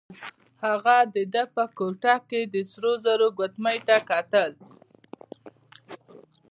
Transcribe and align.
هغه 0.65 0.97
د 1.15 1.15
ده 1.33 1.43
په 1.55 1.63
ګوته 1.77 2.15
کې 2.29 2.41
د 2.53 2.55
سرو 2.71 2.93
زرو 3.05 3.27
ګوتمۍ 3.37 3.77
ته 3.87 3.95
کتل. 4.09 4.51